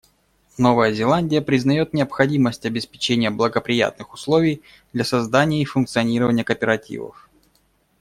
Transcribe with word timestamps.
Новая 0.57 0.93
Зеландия 0.93 1.43
признает 1.43 1.93
необходимость 1.93 2.65
обеспечения 2.65 3.29
благоприятных 3.29 4.15
условий 4.15 4.63
для 4.93 5.03
создания 5.05 5.61
и 5.61 5.65
функционирования 5.65 6.43
кооперативов. 6.43 7.29